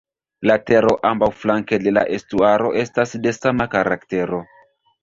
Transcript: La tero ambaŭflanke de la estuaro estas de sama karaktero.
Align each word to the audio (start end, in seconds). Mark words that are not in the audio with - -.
La 0.51 0.53
tero 0.69 0.93
ambaŭflanke 1.09 1.79
de 1.83 1.95
la 1.99 2.07
estuaro 2.17 2.73
estas 2.87 3.17
de 3.27 3.39
sama 3.41 3.71
karaktero. 3.77 4.43